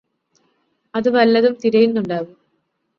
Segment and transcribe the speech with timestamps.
[0.93, 2.37] അത് വല്ലതും തിരയുന്നുണ്ടാകും